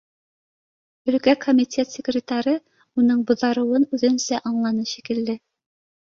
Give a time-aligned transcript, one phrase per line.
[1.11, 2.55] Әлкә комитет секретары
[3.03, 5.39] уның буҙарыуын үҙенсә щлапы шикелле: